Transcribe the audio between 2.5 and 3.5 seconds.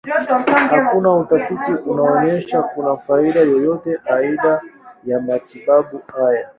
kuna faida